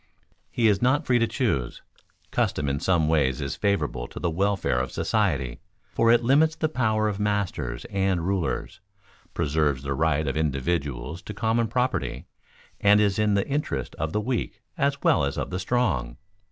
He 0.49 0.67
is 0.67 0.81
not 0.81 1.05
free 1.05 1.19
to 1.19 1.27
choose. 1.27 1.83
Custom 2.31 2.67
in 2.67 2.79
some 2.79 3.07
ways 3.07 3.39
is 3.39 3.55
favorable 3.55 4.07
to 4.07 4.19
the 4.19 4.31
welfare 4.31 4.79
of 4.79 4.91
society, 4.91 5.59
for 5.93 6.11
it 6.11 6.23
limits 6.23 6.55
the 6.55 6.69
power 6.69 7.07
of 7.07 7.19
masters 7.19 7.85
and 7.85 8.25
rulers, 8.25 8.79
preserves 9.35 9.83
the 9.83 9.93
rights 9.93 10.27
of 10.27 10.35
individuals 10.35 11.21
to 11.21 11.35
common 11.35 11.67
property, 11.67 12.25
and 12.79 12.99
is 12.99 13.19
in 13.19 13.35
the 13.35 13.47
interest 13.47 13.93
of 13.99 14.11
the 14.11 14.21
weak 14.21 14.63
as 14.75 14.99
well 15.03 15.23
as 15.23 15.37
of 15.37 15.51
the 15.51 15.59
strong. 15.59 16.17